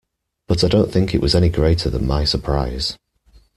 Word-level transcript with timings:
But 0.47 0.63
I 0.63 0.67
don't 0.67 0.91
think 0.91 1.13
it 1.13 1.21
was 1.21 1.35
any 1.35 1.49
greater 1.49 1.87
than 1.87 2.07
my 2.07 2.23
surprise. 2.25 2.97